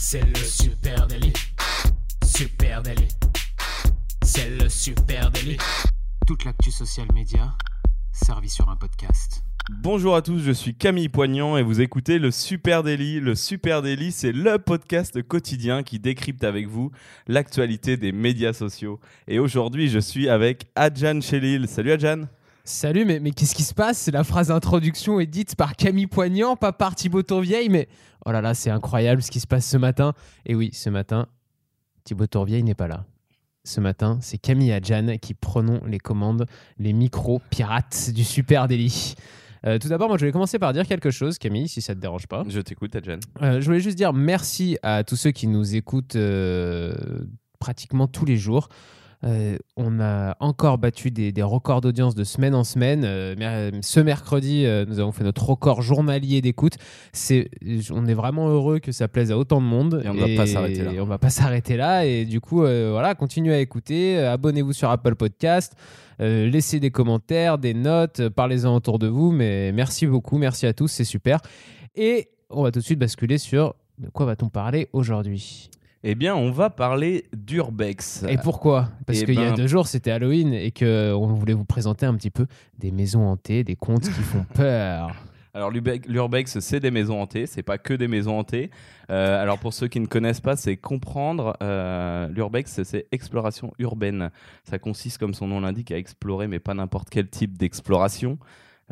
[0.00, 1.32] C'est le super délit.
[2.24, 3.08] Super délit.
[4.22, 5.58] C'est le super délit.
[6.24, 7.52] Toute l'actu social média
[8.12, 9.42] servie sur un podcast.
[9.82, 13.18] Bonjour à tous, je suis Camille Poignant et vous écoutez le Super Daily.
[13.18, 16.92] Le Super Daily, c'est le podcast quotidien qui décrypte avec vous
[17.26, 19.00] l'actualité des médias sociaux.
[19.26, 21.66] Et aujourd'hui, je suis avec Adjan Chelil.
[21.66, 22.28] Salut Adjan.
[22.70, 24.10] Salut, mais, mais qu'est-ce qui se passe?
[24.12, 27.88] La phrase d'introduction est dite par Camille Poignant, pas par Thibaut Tourvieille, mais
[28.26, 30.12] oh là là, c'est incroyable ce qui se passe ce matin.
[30.44, 31.28] Et oui, ce matin,
[32.04, 33.06] Thibaut Tourvieille n'est pas là.
[33.64, 36.44] Ce matin, c'est Camille et Adjan qui prenons les commandes,
[36.76, 39.14] les micros pirates du Super Délit.
[39.64, 42.00] Euh, tout d'abord, moi, je vais commencer par dire quelque chose, Camille, si ça te
[42.00, 42.44] dérange pas.
[42.50, 43.20] Je t'écoute, Adjan.
[43.40, 46.94] Euh, je voulais juste dire merci à tous ceux qui nous écoutent euh,
[47.60, 48.68] pratiquement tous les jours.
[49.24, 53.02] Euh, on a encore battu des, des records d'audience de semaine en semaine.
[53.04, 56.74] Euh, ce mercredi, euh, nous avons fait notre record journalier d'écoute.
[57.12, 57.50] C'est,
[57.90, 60.02] on est vraiment heureux que ça plaise à autant de monde.
[60.04, 60.92] Et on ne va pas s'arrêter là.
[60.92, 62.06] et on va pas s'arrêter là.
[62.06, 64.18] Et du coup, voilà, continuez à écouter.
[64.18, 65.74] Abonnez-vous sur Apple Podcast.
[66.20, 69.30] Laissez des commentaires, des notes, parlez-en autour de vous.
[69.30, 71.40] Mais merci beaucoup, merci à tous, c'est super.
[71.94, 75.70] Et on va tout de suite basculer sur de quoi va-t-on parler aujourd'hui?
[76.04, 78.24] Eh bien, on va parler d'Urbex.
[78.28, 78.88] Et pourquoi?
[79.06, 82.06] Parce Eh qu'il y a ben- deux jours, c'était Halloween et qu'on voulait vous présenter
[82.06, 82.46] un petit peu
[82.78, 85.10] des maisons hantées, des contes qui font peur.
[85.54, 88.70] Alors l'Urbex- l'Urbex, c'est des maisons hantées, c'est pas que des maisons hantées.
[89.10, 91.56] Euh, alors pour ceux qui ne connaissent pas, c'est comprendre.
[91.62, 94.30] Euh, L'Urbex, c'est exploration urbaine.
[94.62, 98.38] Ça consiste, comme son nom l'indique, à explorer, mais pas n'importe quel type d'exploration.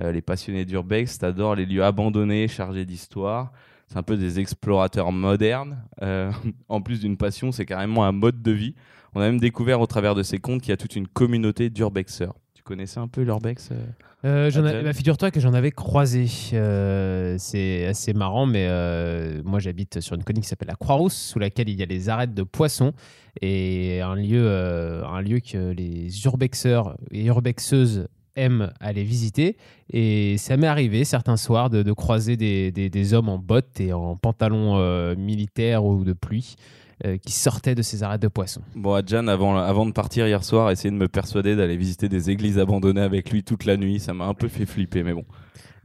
[0.00, 3.52] Euh, les passionnés d'Urbex adorent les lieux abandonnés, chargés d'histoire.
[3.86, 5.82] C'est un peu des explorateurs modernes.
[6.02, 6.30] Euh,
[6.68, 8.74] en plus d'une passion, c'est carrément un mode de vie.
[9.14, 11.70] On a même découvert au travers de ces contes qu'il y a toute une communauté
[11.70, 12.34] d'Urbexeurs.
[12.54, 13.76] Tu connaissais un peu l'Urbex euh
[14.24, 16.26] Euh, bah, Figure-toi que j'en avais croisé.
[16.52, 18.68] Euh, c'est assez marrant, mais
[19.44, 22.08] moi j'habite sur une colline qui s'appelle la Croix-Rousse, sous laquelle il y a les
[22.08, 22.92] arêtes de poissons
[23.40, 29.56] et un lieu, un lieu que les urbexeurs et urbexeuses aiment aller visiter.
[29.92, 33.92] Et ça m'est arrivé certains soirs de, croiser des, des- des hommes en bottes et
[33.92, 36.56] en pantalons euh, militaires ou de pluie
[37.04, 38.62] euh, qui sortaient de ces arêtes de poissons.
[38.74, 42.08] Bon, Adjan, avant, avant de partir hier soir, a essayé de me persuader d'aller visiter
[42.08, 44.00] des églises abandonnées avec lui toute la nuit.
[44.00, 45.24] Ça m'a un peu fait flipper, mais bon.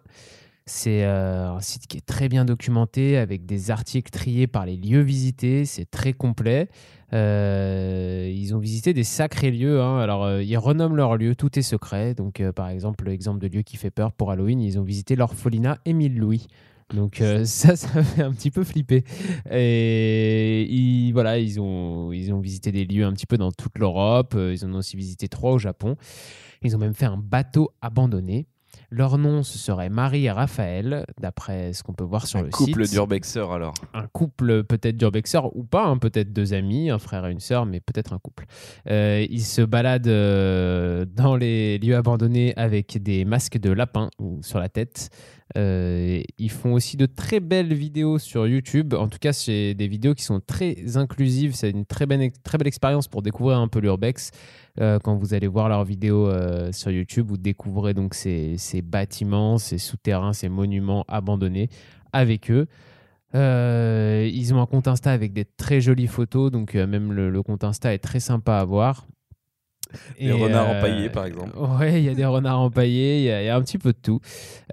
[0.73, 4.77] C'est euh, un site qui est très bien documenté avec des articles triés par les
[4.77, 5.65] lieux visités.
[5.65, 6.69] C'est très complet.
[7.13, 9.81] Euh, ils ont visité des sacrés lieux.
[9.81, 9.99] hein.
[9.99, 12.15] Alors, euh, ils renomment leurs lieux, tout est secret.
[12.15, 15.17] Donc, euh, par exemple, l'exemple de lieu qui fait peur pour Halloween, ils ont visité
[15.17, 16.47] l'orphelinat Émile Louis.
[16.95, 19.05] Donc ça, ça fait un petit peu flipper.
[19.51, 24.35] Et voilà, ils ont, ils ont visité des lieux un petit peu dans toute l'Europe.
[24.37, 25.97] Ils en ont aussi visité trois au Japon.
[26.63, 28.47] Ils ont même fait un bateau abandonné.
[28.91, 32.51] Leur nom, ce serait Marie et Raphaël, d'après ce qu'on peut voir sur un le
[32.51, 33.75] couple site d'urbexeurs alors.
[33.95, 37.67] un couple peut-être d'urbexeurs ou pas, hein, peut-être deux amis, un frère et une sœur,
[37.67, 38.47] mais peut-être un couple.
[38.89, 44.11] Euh, ils se baladent euh, dans les lieux abandonnés avec des masques de lapin
[44.43, 45.11] sur la tête.
[45.57, 48.95] Euh, ils font aussi de très belles vidéos sur YouTube.
[48.95, 51.55] En tout cas, c'est des vidéos qui sont très inclusives.
[51.55, 54.31] C'est une très belle, très belle expérience pour découvrir un peu l'urbex.
[54.81, 59.59] Euh, quand vous allez voir leurs vidéos euh, sur YouTube, vous découvrez donc ces, bâtiments,
[59.59, 61.69] ces souterrains, ces monuments abandonnés
[62.13, 62.67] avec eux.
[63.35, 67.65] Ils ont un compte Insta avec des très jolies photos, donc même le, le compte
[67.65, 69.07] Insta est très sympa à voir.
[70.21, 71.53] Des renards empaillés, par exemple.
[71.57, 73.79] Ouais, il y a des renards empaillés, il y, a- il y a un petit
[73.79, 74.21] peu de tout.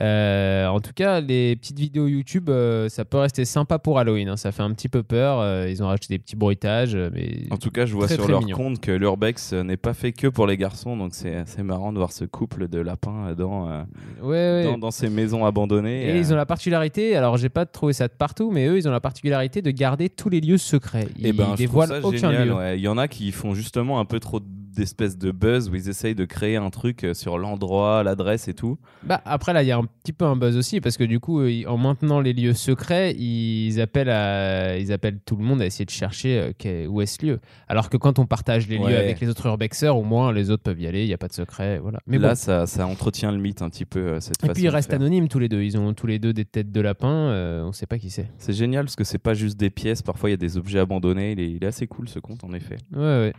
[0.01, 4.29] Euh, en tout cas, les petites vidéos YouTube, euh, ça peut rester sympa pour Halloween.
[4.29, 4.37] hein.
[4.37, 5.39] Ça fait un petit peu peur.
[5.39, 8.15] euh, ils ont rajouté des petits bruitages, euh, mais En tout cas, je vois Très,
[8.15, 8.57] sur très leur mignon.
[8.57, 11.91] compte que l'urbex euh, n'est pas fait que pour les garçons, donc c'est assez marrant
[11.91, 13.83] de voir ce couple de lapins euh, dans, euh,
[14.21, 14.63] ouais, ouais.
[14.65, 16.07] dans, dans ces maisons abandonnées.
[16.07, 18.77] Et euh, ils ont la particularité, alors j'ai pas trouvé ça de partout, mais eux,
[18.77, 21.07] ils ont la particularité de garder tous les lieux secrets.
[21.17, 22.47] Ils Eh ben, je trouve dévoilent ça aucun génial.
[22.47, 22.53] lieu.
[22.55, 22.77] ouais.
[22.77, 24.39] Il y en a qui font justement un peu trop
[24.77, 28.53] d'espèce de buzz où ils essayent de créer un truc euh, sur l'endroit, l'adresse et
[28.53, 28.77] tout.
[29.03, 31.19] Bah, après, là, il y a un petit peu un buzz aussi, parce que du
[31.19, 35.61] coup, euh, en maintenant les lieux secrets, ils appellent, à, ils appellent tout le monde
[35.61, 37.39] à essayer de chercher euh, où est ce lieu.
[37.67, 40.63] Alors que quand on partage les lieux avec les autres urbexers, au moins les autres
[40.63, 41.79] peuvent y aller, il n'y a pas de secret.
[41.79, 41.99] Voilà.
[42.07, 42.35] Mais Là, bon.
[42.35, 45.27] ça, ça entretient le mythe un petit peu, cette Et façon puis ils restent anonymes
[45.27, 45.61] tous les deux.
[45.63, 47.07] Ils ont tous les deux des têtes de lapin.
[47.09, 48.29] euh, on ne sait pas qui c'est.
[48.37, 50.79] C'est génial parce que c'est pas juste des pièces, parfois il y a des objets
[50.79, 51.31] abandonnés.
[51.33, 52.77] Il est, il est assez cool ce compte en effet.
[52.93, 53.33] Ouais, ouais.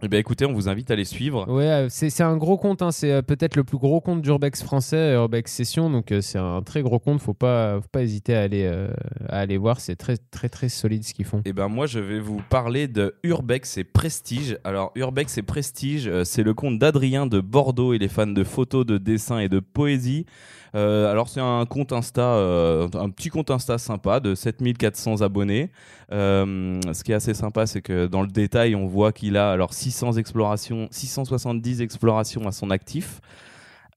[0.00, 1.50] Eh bien écoutez, on vous invite à les suivre.
[1.50, 2.82] Ouais, euh, c'est c'est un gros compte.
[2.82, 2.92] hein.
[2.92, 5.90] C'est euh, peut-être le plus gros compte d'Urbex français, euh, Urbex Session.
[5.90, 7.20] Donc c'est un très gros compte.
[7.20, 8.88] Faut pas, faut pas hésiter à aller, euh,
[9.28, 9.80] à aller voir.
[9.80, 11.42] C'est très, très, très solide ce qu'ils font.
[11.44, 14.56] Et ben moi je vais vous parler de Urbex et Prestige.
[14.62, 17.92] Alors Urbex et Prestige, c'est le compte d'Adrien de Bordeaux.
[17.92, 20.26] Il est fan de photos, de dessins et de poésie.
[20.74, 25.70] Euh, alors c'est un compte Insta, euh, un petit compte Insta sympa de 7400 abonnés.
[26.12, 29.50] Euh, ce qui est assez sympa, c'est que dans le détail, on voit qu'il a
[29.50, 33.20] alors 600 explorations, 670 explorations à son actif.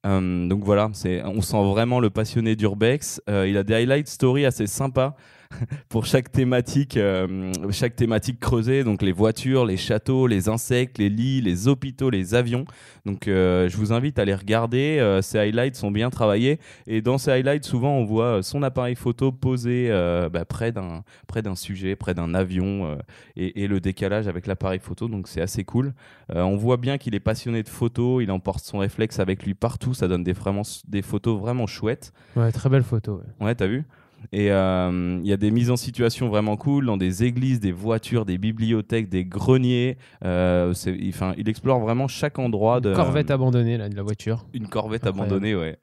[0.03, 0.89] Donc voilà,
[1.25, 3.21] on sent vraiment le passionné d'Urbex.
[3.27, 5.15] Il a des highlight stories assez sympas
[5.89, 8.83] pour chaque thématique, euh, chaque thématique creusée.
[8.83, 12.65] Donc les voitures, les châteaux, les insectes, les lits, les hôpitaux, les avions.
[13.06, 14.98] Donc euh, je vous invite à les regarder.
[15.00, 18.95] Euh, ces highlights sont bien travaillés et dans ces highlights, souvent on voit son appareil
[18.95, 19.89] photo posé
[20.31, 22.97] bah, près d'un près d'un sujet, près d'un avion
[23.36, 25.07] et, et le décalage avec l'appareil photo.
[25.07, 25.94] Donc c'est assez cool.
[26.30, 28.24] On voit bien qu'il est passionné de photos.
[28.24, 29.94] Il emporte son réflexe avec lui partout.
[29.94, 32.13] Ça donne des vraiment des photos vraiment chouettes.
[32.36, 33.21] Ouais, très belle photo.
[33.39, 33.45] ouais.
[33.45, 33.86] Ouais, t'as vu?
[34.31, 37.71] Et euh, il y a des mises en situation vraiment cool dans des églises, des
[37.71, 39.97] voitures, des bibliothèques, des greniers.
[40.23, 44.45] Euh, il, explore vraiment chaque endroit de Corvette abandonnée là, de la voiture.
[44.53, 45.77] une corvette abandonnée, ouais.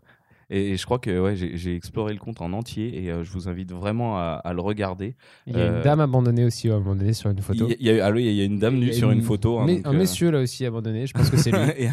[0.50, 3.30] Et, et je crois que ouais, j'ai exploré le compte en entier et euh, je
[3.32, 5.14] vous invite vraiment à, à le regarder.
[5.46, 7.68] Il y a Euh, une dame abandonnée aussi abandonnée sur une photo.
[7.68, 9.58] Il y, y a, allô, il y a une dame nue sur une photo.
[9.58, 11.06] hein, mais- un euh, monsieur là aussi abandonné.
[11.06, 11.58] Je pense que c'est lui.
[11.78, 11.88] et,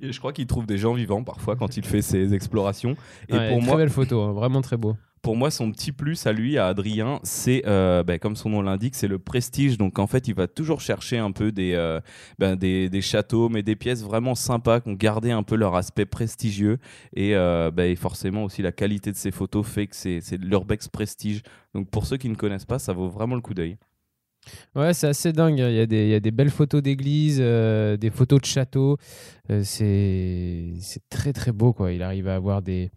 [0.00, 2.96] et je crois qu'il trouve des gens vivants parfois quand il fait ses explorations.
[3.28, 4.96] Et Ouais, pour très moi, belle photo, hein, vraiment très beau.
[5.24, 8.60] Pour moi, son petit plus à lui, à Adrien, c'est, euh, ben, comme son nom
[8.60, 9.78] l'indique, c'est le prestige.
[9.78, 11.98] Donc en fait, il va toujours chercher un peu des, euh,
[12.38, 16.04] ben, des, châteaux, mais des pièces vraiment sympas qui ont gardé un peu leur aspect
[16.04, 16.76] prestigieux.
[17.16, 20.88] Et, euh, ben, forcément aussi la qualité de ses photos fait que c'est, c'est l'urbex
[20.88, 21.40] prestige.
[21.74, 23.78] Donc pour ceux qui ne connaissent pas, ça vaut vraiment le coup d'œil.
[24.76, 25.58] Ouais, c'est assez dingue.
[25.58, 25.70] hein.
[25.70, 28.46] Il y, a des, il y a des belles photos d'églises, euh, des photos de
[28.46, 28.98] châteaux.
[29.62, 31.92] C'est c'est très très beau quoi.
[31.92, 32.90] Il arrive à avoir des.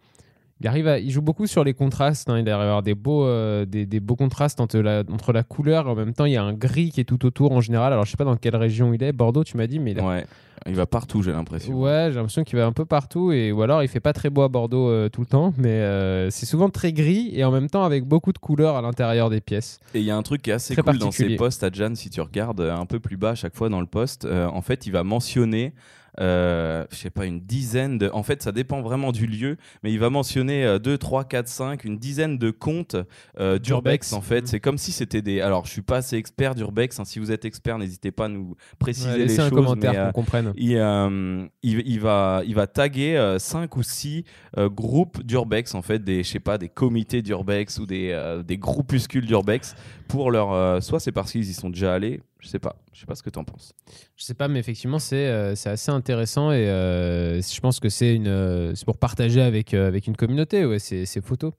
[0.60, 2.28] Il arrive à, il joue beaucoup sur les contrastes.
[2.28, 2.38] hein.
[2.38, 5.44] Il arrive à avoir des beaux, euh, des, des beaux contrastes entre la, entre la
[5.44, 7.60] couleur et en même temps il y a un gris qui est tout autour en
[7.60, 7.92] général.
[7.92, 9.12] Alors je sais pas dans quelle région il est.
[9.12, 10.26] Bordeaux, tu m'as dit, mais il a- Ouais,
[10.66, 11.74] il va partout, j'ai l'impression.
[11.80, 14.30] Ouais, j'ai l'impression qu'il va un peu partout et ou alors il fait pas très
[14.30, 17.52] beau à Bordeaux euh, tout le temps, mais euh, c'est souvent très gris et en
[17.52, 19.78] même temps avec beaucoup de couleurs à l'intérieur des pièces.
[19.94, 21.70] Et il y a un truc qui est assez Très cool dans ses posts à
[21.72, 24.60] Jan, si tu regardes un peu plus bas à chaque fois dans le post, en
[24.60, 25.72] fait, il va mentionner,
[26.18, 28.10] je sais pas, une dizaine de.
[28.12, 31.48] En fait, ça dépend vraiment du lieu, mais il va mentionner euh, 2, 3, 4,
[31.48, 32.96] 5, une dizaine de comptes
[33.38, 34.40] euh, d'Urbex, en fait.
[34.42, 34.46] Mhm.
[34.46, 35.40] C'est comme si c'était des.
[35.40, 37.04] Alors, je suis pas assez expert d'Urbex, hein.
[37.04, 39.54] si vous êtes expert, n'hésitez pas à nous préciser Ouais, les laissez un choses.
[39.58, 40.52] commentaire euh, qu'on comprenne.
[40.56, 44.24] il, euh, il, il va, il va taguer 5 ou 6
[44.56, 48.58] groupes d'urbex, en fait, des, je sais pas, des comités d'urbex ou des, euh, des
[48.58, 49.74] groupuscules d'urbex
[50.08, 50.52] pour leur.
[50.52, 53.14] euh, soit c'est parce qu'ils y sont déjà allés, je sais pas, je sais pas
[53.14, 53.72] ce que tu en penses.
[54.16, 58.20] Je sais pas, mais effectivement, c'est euh, assez intéressant et euh, je pense que c'est
[58.26, 61.52] euh, pour partager avec, euh, avec une communauté, ouais, ces, ces photos.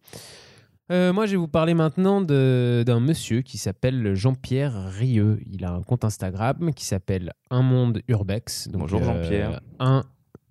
[0.91, 5.39] Euh, moi, je vais vous parler maintenant d'un monsieur qui s'appelle Jean-Pierre Rieux.
[5.45, 8.69] Il a un compte Instagram qui s'appelle Un Monde Urbex.
[8.69, 9.61] Donc, Bonjour, Jean-Pierre.
[9.79, 10.03] Un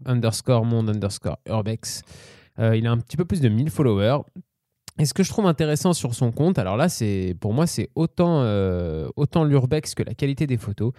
[0.05, 2.03] underscore monde underscore Urbex.
[2.61, 4.23] Il a un petit peu plus de 1000 followers.
[4.99, 7.89] Et ce que je trouve intéressant sur son compte, alors là, c'est pour moi, c'est
[7.95, 10.93] autant, euh, autant l'urbex que la qualité des photos.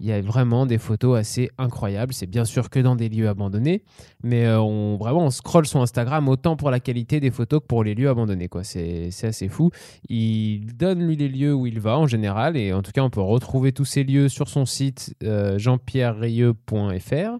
[0.00, 2.12] Il y a vraiment des photos assez incroyables.
[2.12, 3.82] C'est bien sûr que dans des lieux abandonnés,
[4.22, 7.66] mais euh, on, vraiment, on scrolle son Instagram autant pour la qualité des photos que
[7.66, 8.50] pour les lieux abandonnés.
[8.62, 9.70] c'est assez fou.
[10.08, 13.10] Il donne, lui, les lieux où il va en général, et en tout cas, on
[13.10, 17.38] peut retrouver tous ces lieux sur son site euh, jeanpierrerieux.fr.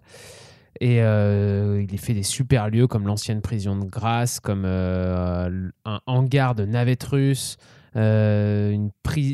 [0.80, 6.00] Et euh, il fait des super lieux comme l'ancienne prison de Grasse, comme euh, un
[6.06, 7.56] hangar de navettes russes,
[7.96, 8.88] euh,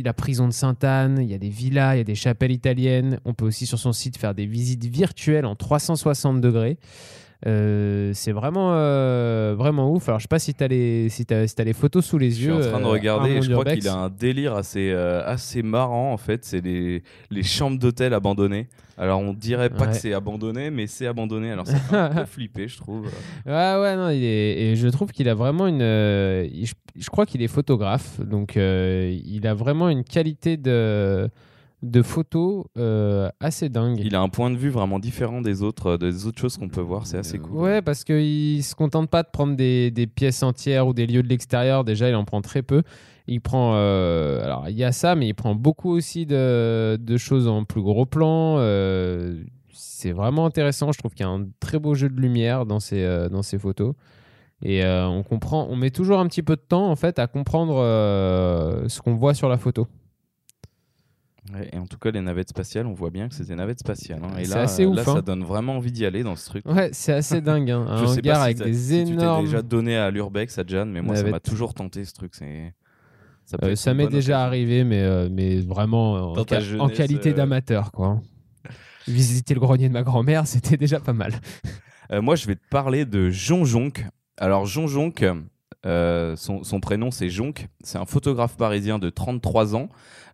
[0.04, 3.18] la prison de Sainte-Anne, il y a des villas, il y a des chapelles italiennes.
[3.24, 6.78] On peut aussi sur son site faire des visites virtuelles en 360 degrés.
[7.46, 10.08] Euh, c'est vraiment, euh, vraiment ouf.
[10.08, 12.16] Alors, je sais pas si tu as, les, si t'as- si t'as les photos sous
[12.18, 12.54] les Je suis yeux.
[12.54, 16.12] en train de euh, regarder et je crois qu'il a un délire assez, assez marrant
[16.12, 16.44] en fait.
[16.44, 18.68] C'est les, les chambres d'hôtel abandonnées.
[18.98, 19.88] Alors on dirait pas Ouais.
[19.88, 21.50] que c'est abandonné, mais c'est abandonné.
[21.50, 23.06] Alors ça fait un peu flipper, je trouve.
[23.46, 25.80] Ouais, ouais, non, il est, et je trouve qu'il a vraiment une.
[25.80, 31.28] je, je crois qu'il est photographe, donc il a vraiment une qualité de,
[31.82, 33.98] de photos euh, assez dingue.
[34.04, 36.68] Il a un point de vue vraiment différent des autres, euh, des autres choses qu'on
[36.68, 37.06] peut voir.
[37.06, 37.56] C'est assez cool.
[37.58, 41.22] Ouais, parce qu'il se contente pas de prendre des, des pièces entières ou des lieux
[41.24, 41.82] de l'extérieur.
[41.84, 42.82] Déjà, il en prend très peu.
[43.26, 43.72] Il prend.
[43.74, 47.64] euh, alors, il y a ça, mais il prend beaucoup aussi de, de choses en
[47.64, 48.56] plus gros plan.
[48.58, 50.92] euh, c'est vraiment intéressant.
[50.92, 53.42] Je trouve qu'il y a un très beau jeu de lumière dans ces, euh, dans
[53.42, 53.94] ces photos.
[54.64, 55.66] Et euh, on comprend.
[55.70, 59.14] On met toujours un petit peu de temps, en fait, à comprendre euh, ce qu'on
[59.14, 59.88] voit sur la photo.
[61.52, 63.80] Ouais, et en tout cas, les navettes spatiales, on voit bien que c'est des navettes
[63.80, 64.20] spatiales.
[64.22, 64.38] hein.
[64.38, 65.14] Et C'est là, assez ouf, là hein.
[65.14, 66.64] ça donne vraiment envie d'y aller dans ce truc.
[66.66, 67.70] Ouais, c'est assez dingue.
[67.70, 67.84] Hein.
[67.88, 69.44] Un Je hangar avec des si tu t'es énormes.
[69.44, 72.34] déjà donné à l'urbex, à Jan, mais moi, ça m'a toujours tenté ce truc.
[72.34, 72.72] C'est.
[73.44, 78.20] Ça, Euh, ça m'est déjà arrivé, mais, euh, mais vraiment en, qualité euh, d'amateur, quoi.
[79.08, 81.32] Visiter le grenier de ma grand-mère, c'était déjà pas mal.
[82.12, 83.90] Euh, moi, je vais te parler de Jon Jonc.
[84.36, 85.12] Alors, Jon Jonc,
[85.84, 87.54] euh, son, prénom c'est Jonc.
[87.82, 89.88] C'est un photographe parisien de 33 ans.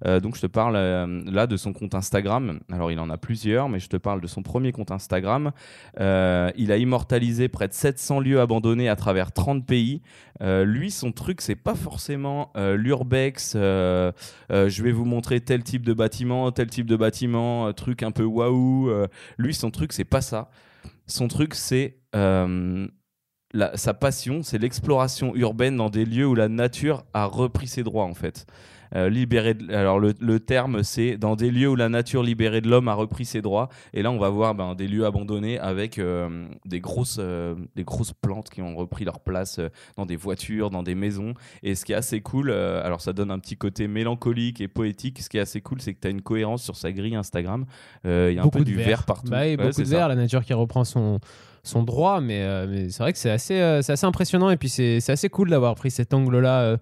[0.06, 2.60] Euh, donc, je te parle euh, là de son compte Instagram.
[2.70, 5.52] Alors, il en a plusieurs, mais je te parle de son premier compte Instagram.
[5.98, 10.02] Il a immortalisé près de 700 lieux abandonnés à travers 30 pays.
[10.40, 13.54] Lui, son truc, c'est pas forcément l'urbex.
[13.54, 18.24] je vais vous montrer tel type de bâtiment, tel type de bâtiment, truc un peu
[18.24, 18.90] waouh.
[19.38, 20.50] lui, son truc, c'est pas ça.
[21.06, 21.96] Son truc, c'est
[23.52, 27.82] la- sa passion, c'est l'exploration urbaine dans des lieux où la nature a repris ses
[27.82, 28.46] droits, en fait.
[28.96, 32.62] Euh, libéré de- alors le, le terme c'est dans des lieux où la nature libérée
[32.62, 33.68] de l'homme a repris ses droits.
[33.92, 37.84] Et là on va voir ben, des lieux abandonnés avec euh, des grosses euh, des
[37.84, 41.34] grosses plantes qui ont repris leur place euh, dans des voitures dans des maisons.
[41.62, 45.20] Et ce qui est assez cool alors ça donne un petit côté mélancolique et poétique.
[45.20, 47.66] Ce qui est assez cool c'est que tu as une cohérence sur sa grille Instagram.
[48.06, 49.28] Il y a un peu de du vert, partout.
[49.30, 49.96] Bah Ouais, beaucoup de ça.
[49.98, 51.20] vert, la nature qui reprend son,
[51.68, 54.68] son droit, mais, euh, mais c'est vrai que c'est assez, euh, assez impressionnant et puis
[54.68, 56.76] c'est assez cool d'avoir pris cet angle-là euh,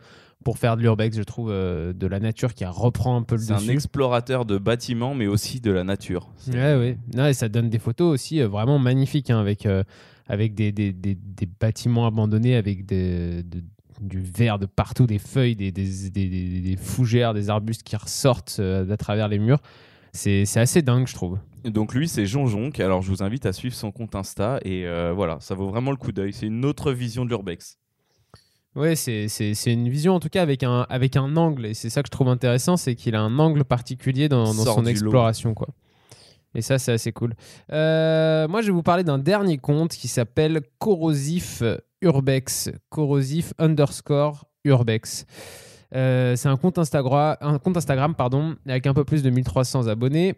[0.44, 3.40] pour faire de l'urbex, je trouve, euh, de la nature qui reprend un peu le
[3.42, 3.72] C'est un dessus.
[3.72, 6.28] explorateur de bâtiments, mais aussi de la nature.
[6.48, 6.98] Ouais, ouais.
[7.14, 9.82] Non, et ça donne des photos aussi euh, vraiment magnifiques hein, avec, euh,
[10.28, 13.64] avec des, des, des, des bâtiments abandonnés, avec des, de-
[14.00, 19.38] du verre de partout, des feuilles, des, fougères, des arbustes qui ressortent à travers les
[19.38, 19.60] murs.
[20.16, 21.38] C'est assez dingue, je trouve.
[21.64, 22.72] Donc lui, c'est Jon Jonc.
[22.78, 25.90] Alors je vous invite à suivre son compte Insta et euh, voilà, ça vaut vraiment
[25.90, 26.32] le coup d'œil.
[26.32, 27.78] C'est une autre vision de l'urbex.
[28.74, 29.26] Ouais, c'est
[29.66, 31.66] une vision en tout cas avec un, avec un angle.
[31.66, 34.82] Et c'est ça que je trouve intéressant, c'est qu'il a un angle particulier dans, son
[34.82, 34.88] lot.
[34.88, 35.54] exploration.
[35.54, 35.68] Quoi.
[36.54, 37.34] Et ça, c'est assez cool.
[37.72, 41.62] Euh, moi, je vais vous parler d'un dernier compte qui s'appelle Corrosif
[42.02, 42.70] Urbex.
[42.90, 45.26] Corrosif underscore Urbex.
[45.94, 47.34] Euh, c'est un compte Instagram,
[48.66, 50.34] avec un peu plus de 1300 abonnés.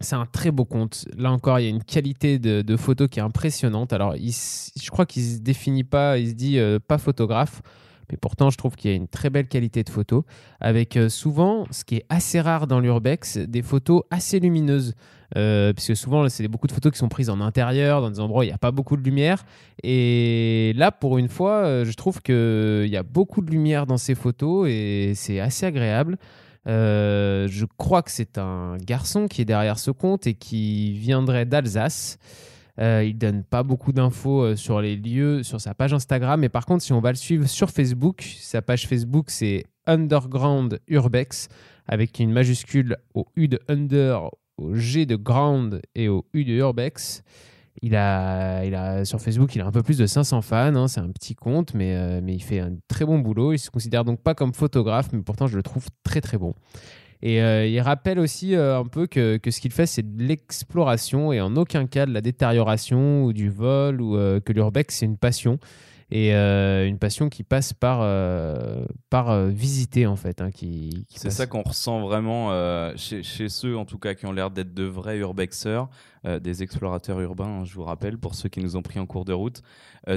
[0.00, 1.06] C'est un très beau compte.
[1.16, 3.92] Là encore, il y a une qualité de, photo qui est impressionnante.
[3.92, 7.62] Alors, je crois qu'il se définit pas, il se dit euh, pas photographe,
[8.12, 10.26] mais pourtant, je trouve qu'il y a une très belle qualité de photo,
[10.60, 14.94] avec euh, souvent, ce qui est assez rare dans l'urbex, des photos assez lumineuses.
[15.34, 18.40] Euh, puisque souvent, c'est beaucoup de photos qui sont prises en intérieur, dans des endroits
[18.40, 19.46] où il n'y a pas beaucoup de lumière.
[19.82, 23.96] Et là, pour une fois, euh, je trouve qu'il y a beaucoup de lumière dans
[23.96, 26.18] ces photos et c'est assez agréable.
[26.66, 32.18] Je crois que c'est un garçon qui est derrière ce compte et qui viendrait d'Alsace.
[32.80, 36.40] Euh, il donne pas beaucoup d'infos euh, sur les lieux, sur sa page Instagram.
[36.40, 40.80] Mais par contre, si on va le suivre sur Facebook, sa page Facebook, c'est Underground
[40.88, 41.48] Urbex
[41.86, 46.52] avec une majuscule au U de Under, au G de Ground et au U de
[46.52, 47.22] Urbex.
[47.80, 50.74] Il a, il a, sur Facebook, il a un peu plus de 500 fans.
[50.74, 53.52] hein, c'est un petit compte, mais, euh, mais il fait un très bon boulot.
[53.52, 56.54] Il se considère donc pas comme photographe, mais pourtant, je le trouve très très bon.
[57.22, 61.32] Et euh, il rappelle aussi euh, un peu que, ce qu'il fait, c'est de l'exploration
[61.32, 65.06] et en aucun cas de la détérioration ou du vol ou euh, que l'urbex, c'est
[65.06, 65.58] une passion.
[66.14, 70.42] Et euh, une passion qui passe par, euh, par euh, visiter, en fait.
[70.42, 74.12] hein, qui, qui C'est ça qu'on ressent vraiment euh, chez, chez ceux, en tout cas,
[74.12, 75.88] qui ont l'air d'être de vrais urbexeurs,
[76.26, 79.06] euh, des explorateurs urbains, hein, je vous rappelle, pour ceux qui nous ont pris en
[79.06, 79.62] cours de route.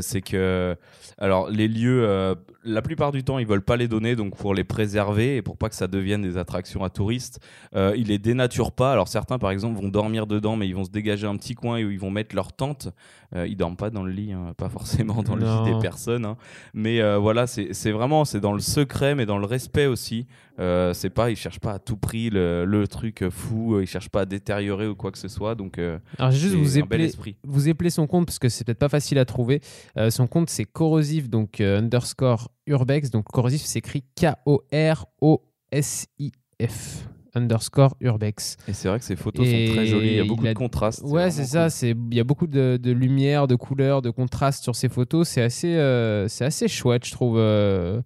[0.02, 0.76] C'est que,
[1.20, 4.64] alors, les lieux, la plupart du temps, ils veulent pas les donner, donc pour les
[4.64, 7.40] préserver et pour pas que ça devienne des attractions à touristes,
[7.76, 8.92] ils les dénaturent pas.
[8.94, 11.76] Alors, certains, par exemple, vont dormir dedans, mais ils vont se dégager un petit coin
[11.84, 12.88] où ils vont mettre leur tente.
[13.36, 15.64] Ils dorment pas dans le lit, hein, pas forcément dans le Non.
[15.66, 16.26] lit des personnes.
[16.26, 16.38] hein.
[16.74, 20.26] Mais euh, voilà, c'est vraiment, c'est dans le secret, mais dans le respect aussi.
[20.58, 24.08] Euh, c'est pas, ils cherchent pas à tout prix le, le truc fou, ils cherchent
[24.10, 25.54] pas à détériorer ou quoi que ce soit.
[25.56, 27.36] Donc, euh, Alors, juste vous esprit.
[27.44, 29.60] vous épeler son compte parce que c'est peut-être pas facile à trouver.
[29.98, 35.06] Euh, son compte c'est corrosif donc euh, underscore urbex donc corrosif s'écrit K O R
[35.22, 38.58] O S I F underscore urbex.
[38.68, 40.10] Et c'est vrai que ces photos Et sont très jolies.
[40.10, 41.04] Il y a beaucoup a- de contrastes.
[41.04, 41.68] Ouais, c'est ça.
[41.84, 45.28] il y a beaucoup de, de lumière, de couleurs, de contrastes sur ces photos.
[45.28, 47.38] C'est assez, euh, c'est assez chouette, je trouve.
[47.38, 48.02] euh,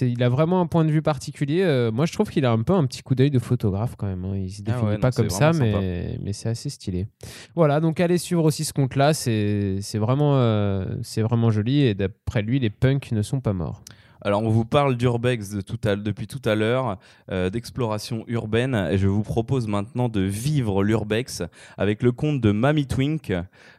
[0.00, 1.60] il a vraiment un point de vue particulier.
[1.62, 4.06] Euh, moi, je trouve qu'il a un peu un petit coup d'œil de photographe quand
[4.06, 4.24] même.
[4.24, 4.36] hein.
[4.36, 7.06] Il se Ah définit ouais, pas non, comme ça, mais, mais c'est assez stylé.
[7.54, 9.12] Voilà, donc allez suivre aussi ce compte-là.
[9.12, 11.80] C'est, vraiment, c'est vraiment joli.
[11.82, 13.82] Et d'après lui, les punks ne sont pas morts.
[14.24, 16.98] Alors, on vous parle d'urbex depuis tout à l'heure,
[17.32, 21.42] euh, d'exploration urbaine, et je vous propose maintenant de vivre l'urbex
[21.76, 23.32] avec le compte de Mamie Twink.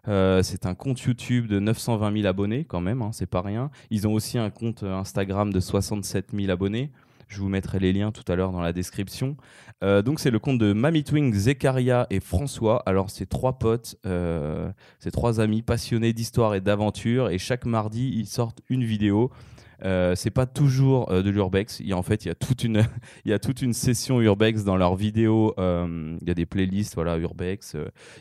[0.10, 3.72] Euh, c'est un compte YouTube de 920 000 abonnés, quand même, hein, c'est pas rien.
[3.90, 6.92] Ils ont aussi un compte Instagram de 67 000 abonnés.
[7.34, 9.38] Je vous mettrai les liens tout à l'heure dans la description.
[9.84, 12.84] Euh, donc, c'est le compte de Mamie Twink, Zekaria et François.
[12.86, 18.14] Alors, c'est trois potes, euh, c'est trois amis passionnés d'histoire et d'aventure, et chaque mardi,
[18.16, 19.32] ils sortent une vidéo.
[19.84, 21.80] Euh, c'est pas toujours euh, de l'urbex.
[21.80, 22.84] Il y a, en fait, il y a toute une,
[23.26, 25.54] il y a toute une session urbex dans leurs vidéos.
[25.58, 27.76] euh, il y a des playlists, voilà, urbex,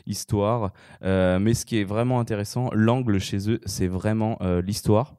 [0.05, 0.71] histoire.
[1.01, 5.15] Mais ce qui est vraiment intéressant, l'angle chez eux, c'est vraiment l'histoire.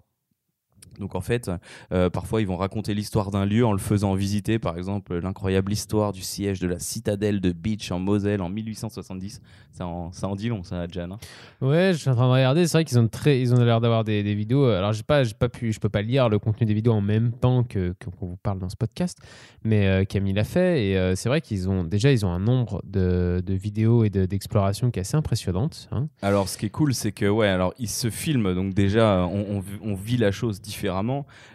[0.98, 1.50] Donc en fait,
[1.92, 5.72] euh, parfois ils vont raconter l'histoire d'un lieu en le faisant visiter, par exemple l'incroyable
[5.72, 9.40] histoire du siège de la citadelle de Beach en Moselle en 1870.
[9.72, 11.10] Ça en, ça en dit long, ça, Jan.
[11.12, 11.18] hein.
[11.60, 12.66] Ouais, je suis en train de regarder.
[12.66, 14.66] C'est vrai qu'ils ont très, ils ont l'air d'avoir des, des vidéos.
[14.66, 17.00] Alors, j'ai pas, j'ai pas pu, je peux pas lire le contenu des vidéos en
[17.00, 19.18] même temps que qu'on vous parle dans ce podcast,
[19.64, 20.86] mais euh, Camille l'a fait.
[20.86, 24.10] Et euh, c'est vrai qu'ils ont déjà, ils ont un nombre de, de vidéos et
[24.10, 25.88] de- d'explorations qui est assez impressionnante.
[25.90, 26.06] hein.
[26.22, 29.58] Alors, ce qui est cool, c'est que, ouais, alors, ils se filment, donc déjà, on,
[29.58, 30.83] on- on vit la chose différemment.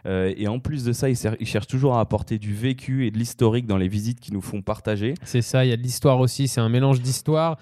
[0.05, 3.11] Euh, et en plus de ça, ils, ils cherchent toujours à apporter du vécu et
[3.11, 5.13] de l'historique dans les visites qu'ils nous font partager.
[5.23, 5.65] C'est ça.
[5.65, 6.47] Il y a de l'histoire aussi.
[6.47, 7.57] C'est un mélange d'histoire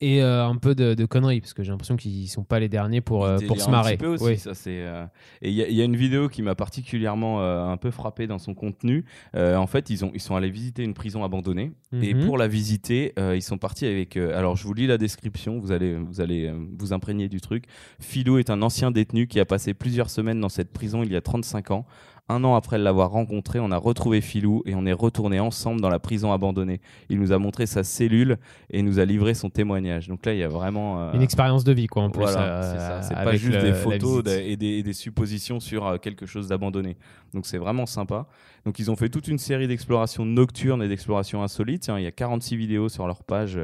[0.00, 2.68] et euh, un peu de, de conneries parce que j'ai l'impression qu'ils sont pas les
[2.68, 3.92] derniers pour euh, pour se marrer.
[3.92, 4.36] Un petit peu aussi, Oui.
[4.38, 5.04] ça, c'est, euh,
[5.42, 8.26] Et il y, a- il y a une vidéo qui m'a particulièrement un peu frappé
[8.26, 9.04] dans son contenu.
[9.34, 11.72] En fait, ils, ont, ils sont allés visiter une prison abandonnée.
[12.02, 12.24] Et Mhm.
[12.26, 14.16] pour la visiter, ils sont partis avec.
[14.16, 17.64] alors, je vous lis la description, vous allez vous, allez, vous imprégner du truc.
[18.00, 21.16] Philou est un ancien détenu qui a passé plusieurs semaines dans cette prison il y
[21.16, 21.86] a 35 ans.
[22.30, 25.88] Un an après l'avoir rencontré, on a retrouvé Philou et on est retourné ensemble dans
[25.88, 26.80] la prison abandonnée.
[27.08, 28.38] Il nous a montré sa cellule
[28.70, 30.06] et nous a livré son témoignage.
[30.06, 31.00] Donc là, il y a vraiment.
[31.02, 32.22] euh, Une expérience de vie quoi en plus.
[32.22, 33.02] voilà, euh, c'est ça.
[33.02, 36.46] C'est pas juste le- des photos et des, et des suppositions sur euh, quelque chose
[36.46, 36.96] d'abandonné.
[37.34, 38.26] Donc c'est vraiment sympa.
[38.64, 41.88] Donc ils ont fait toute une série d'explorations nocturnes et d'explorations insolites.
[41.96, 43.58] Il y a 46 vidéos sur leur page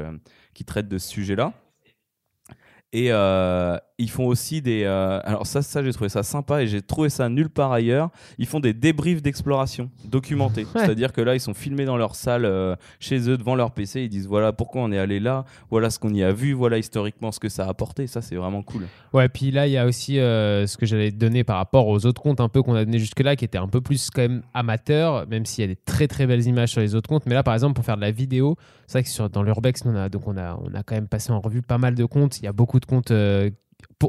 [0.53, 1.53] qui traitent de ce sujet-là.
[2.93, 4.83] Et euh, ils font aussi des.
[4.83, 8.09] euh, alors, ça, ça j'ai trouvé ça sympa et j'ai trouvé ça nulle part ailleurs.
[8.37, 10.65] Ils font des débriefs d'exploration documentés.
[10.65, 10.81] Ouais.
[10.81, 14.03] C'est-à-dire que là, ils sont filmés dans leur salle, euh, chez eux, devant leur PC.
[14.03, 16.77] Ils disent voilà pourquoi on est allé là, voilà ce qu'on y a vu, voilà
[16.77, 18.05] historiquement ce que ça a apporté.
[18.05, 18.83] Ça, c'est vraiment cool.
[19.13, 22.05] Ouais, puis là, il y a aussi euh, ce que j'allais donner par rapport aux
[22.05, 24.43] autres comptes un peu qu'on a donné jusque-là, qui étaient un peu plus quand même
[24.53, 27.25] amateurs, même s'il y a des très très belles images sur les autres comptes.
[27.25, 29.83] Mais là, par exemple, pour faire de la vidéo, c'est vrai que sur, dans l'Urbex,
[29.85, 32.05] on a, donc on, a, on a quand même passé en revue pas mal de
[32.05, 32.39] comptes.
[32.39, 33.11] Il y a beaucoup de comptes.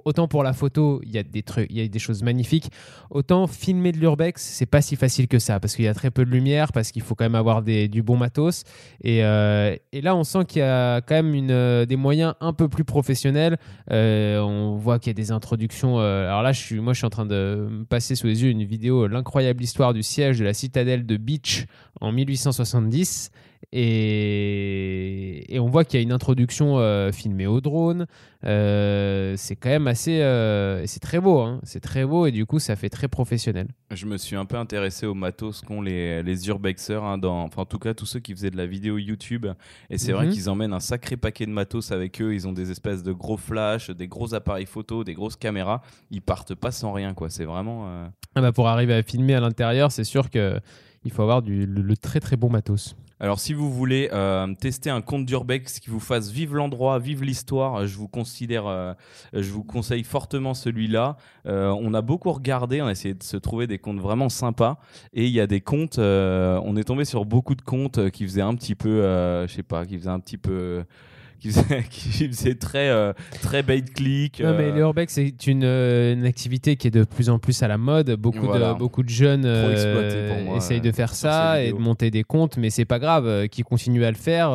[0.05, 2.71] Autant pour la photo, il y a des trucs, il y a des choses magnifiques.
[3.11, 6.11] Autant filmer de l'urbex, c'est pas si facile que ça parce qu'il y a très
[6.11, 8.65] peu de lumière, parce qu'il faut quand même avoir du bon matos.
[9.03, 12.53] Et, euh, et là, on sent qu'il y a quand même euh, des moyens un
[12.53, 13.59] peu plus professionnels.
[13.91, 15.99] Euh, on voit qu'il y a des introductions.
[15.99, 19.63] alors là, moi, je suis en train de passer sous les yeux une vidéo, l'incroyable
[19.63, 21.67] histoire du siège de la citadelle de Beach
[22.01, 23.31] en 1870.
[23.73, 28.07] Et, et on voit qu'il y a une introduction euh, filmée au drone.
[28.45, 30.21] Euh, c'est quand même assez.
[30.21, 31.41] euh, c'est très beau.
[31.41, 31.61] hein.
[31.65, 33.69] C'est très beau et du coup, ça fait très professionnel.
[33.93, 37.63] Je me suis un peu intéressé au matos qu'ont les, les urbexers, hein, dans, enfin
[37.63, 39.47] en tout cas tous ceux qui faisaient de la vidéo YouTube.
[39.91, 40.33] Et c'est vrai Mhm.
[40.33, 42.35] qu'ils emmènent un sacré paquet de matos avec eux.
[42.35, 45.83] Ils ont des espèces de gros flashs, des gros appareils photo, des grosses caméras.
[46.11, 47.31] Ils partent pas sans rien, quoi.
[47.31, 47.87] C'est vraiment.
[48.35, 50.61] Ah bah, pour arriver à filmer à l'intérieur, c'est sûr que
[51.05, 52.97] il faut avoir du, le, le très très bon matos.
[53.21, 57.25] Alors, si vous voulez euh, tester un compte d'urbex qui vous fasse vivre l'endroit, vivre
[57.25, 58.95] l'histoire, je vous considère, euh,
[59.33, 61.17] je vous conseille fortement celui-là.
[61.47, 64.79] Euh, on a beaucoup regardé, on a essayé de se trouver des comptes vraiment sympas,
[65.13, 65.99] et il y a des comptes.
[65.99, 69.03] on est tombé sur beaucoup de comptes qui faisaient un petit peu,
[69.49, 70.85] je sais pas, qui faisaient un petit peu,
[71.39, 74.41] qui faisaient, qui très, euh, très bait click.
[74.41, 77.63] Non, mais euh, l'urbex, c'est une, euh, une activité qui est de plus en plus
[77.63, 78.11] à la mode.
[78.17, 78.75] Beaucoup, Voilà.
[78.75, 82.57] de, beaucoup de jeunes euh, moi, essayent de faire ça et de monter des comptes,
[82.57, 83.49] mais c'est pas grave.
[83.49, 84.51] Qui continuent à le faire,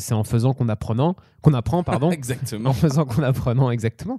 [0.00, 2.10] c'est en faisant qu'on apprenant, qu'on apprend, pardon.
[2.10, 2.70] Exactement.
[2.70, 4.18] en faisant qu'on apprenant, exactement.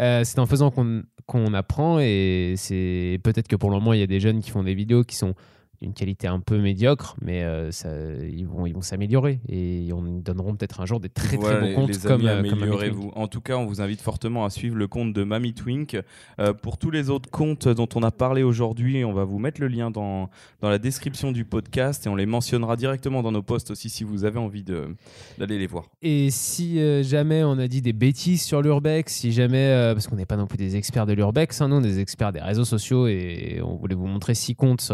[0.00, 4.00] Euh, c'est en faisant qu'on qu'on apprend et c'est peut-être que pour le moment, il
[4.00, 5.34] y a des jeunes qui font des vidéos qui sont
[5.82, 7.88] une qualité un peu médiocre, mais euh, ça,
[8.22, 11.60] ils vont, ils vont s'améliorer et nous donneront peut-être un jour des très très Voilà,
[11.60, 13.12] bons les- comptes les comme, amis, euh, comme améliorez-vous.
[13.14, 15.96] En tout cas, on vous invite fortement à suivre le compte de Mamie Twink.
[16.38, 19.60] Euh, pour tous les autres comptes dont on a parlé aujourd'hui, on va vous mettre
[19.60, 23.42] le lien dans, dans la description du podcast et on les mentionnera directement dans nos
[23.42, 24.94] posts aussi si vous avez envie de-
[25.38, 25.86] d'aller les voir.
[26.02, 30.16] Et si euh, jamais on a dit des bêtises sur l'urbex, si jamais, parce qu'on
[30.16, 32.40] n'est pas non plus des experts de l'urbex, hein, nous on est des experts des
[32.40, 34.92] réseaux sociaux et on voulait vous montrer six comptes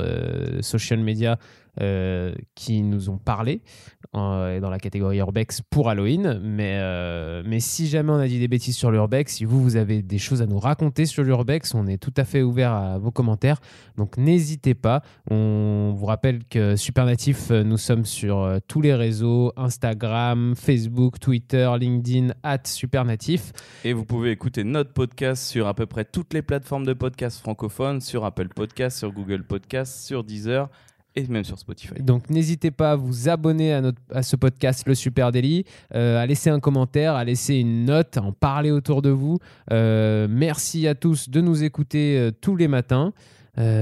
[0.79, 1.39] social media
[1.81, 3.63] euh, qui nous ont parlé
[4.17, 6.41] euh, dans la catégorie urbex pour Halloween.
[6.43, 9.77] Mais, euh, mais si jamais on a dit des bêtises sur l'urbex, si vous, vous
[9.77, 12.99] avez des choses à nous raconter sur l'urbex, on est tout à fait ouvert à
[12.99, 13.61] vos commentaires.
[13.97, 15.03] Donc n'hésitez pas.
[15.31, 22.35] On vous rappelle que Supernatif, nous sommes sur tous les réseaux Instagram, Facebook, Twitter, LinkedIn,
[22.43, 23.53] at Supernatif.
[23.85, 27.41] Et vous pouvez écouter notre podcast sur à peu près toutes les plateformes de podcasts
[27.41, 30.69] francophones, sur Apple Podcasts, sur Google Podcasts, sur Deezer
[31.29, 31.95] même sur Spotify.
[32.01, 36.23] Donc n'hésitez pas à vous abonner à, notre, à ce podcast, Le Super Daily, euh,
[36.23, 39.39] à laisser un commentaire, à laisser une note, à en parler autour de vous.
[39.73, 43.13] Euh, merci à tous de nous écouter euh, tous les matins.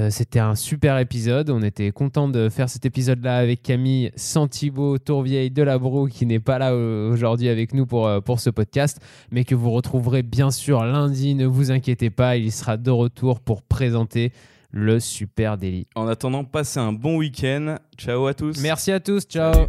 [0.08, 1.50] C'était un super épisode.
[1.50, 6.24] On était content de faire cet épisode-là avec Camille Santibo, Tourvieille de la Brou, qui
[6.24, 10.50] n'est pas là aujourd'hui avec nous pour, pour ce podcast, mais que vous retrouverez bien
[10.50, 11.34] sûr lundi.
[11.34, 14.32] Ne vous inquiétez pas, il sera de retour pour présenter
[14.70, 15.86] le Super Daily.
[15.94, 17.76] En attendant, passez un bon week-end.
[17.96, 18.60] Ciao à tous.
[18.60, 19.26] Merci à tous.
[19.26, 19.52] Ciao.
[19.52, 19.66] Salut.